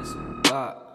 this 0.00 0.14
block. 0.42 0.89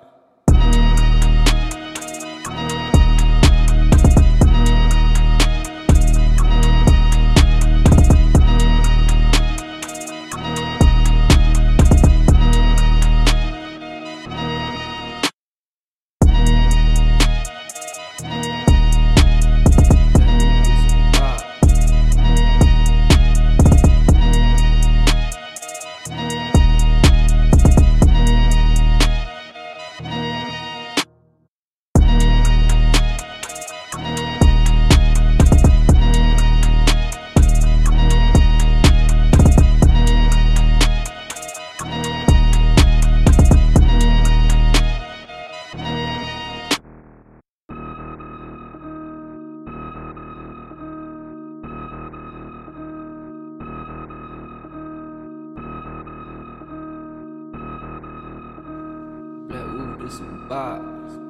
This 60.05 60.19
box. 60.47 61.24